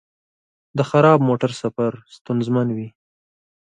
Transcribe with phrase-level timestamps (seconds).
[0.77, 2.87] د خراب موټر سفر ستونزمن وي.